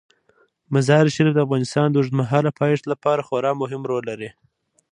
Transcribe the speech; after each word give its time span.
مزارشریف 0.73 1.33
د 1.33 1.37
افغانستان 1.45 1.87
د 1.89 1.95
اوږدمهاله 1.99 2.51
پایښت 2.59 2.83
لپاره 2.91 3.21
خورا 3.27 3.51
مهم 3.61 3.81
رول 3.89 4.03
لري. 4.11 4.29